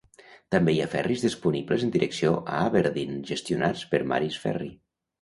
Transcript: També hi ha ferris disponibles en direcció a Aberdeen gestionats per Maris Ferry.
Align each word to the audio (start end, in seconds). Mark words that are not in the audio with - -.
També 0.53 0.73
hi 0.75 0.79
ha 0.85 0.89
ferris 0.93 1.25
disponibles 1.25 1.87
en 1.89 1.93
direcció 1.97 2.33
a 2.57 2.65
Aberdeen 2.71 3.23
gestionats 3.31 3.89
per 3.95 4.05
Maris 4.15 4.45
Ferry. 4.47 4.77